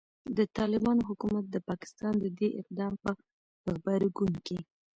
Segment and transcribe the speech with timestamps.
[0.37, 3.11] د طالبانو حکومت د پاکستان د دې اقدام په
[3.71, 4.59] غبرګون کې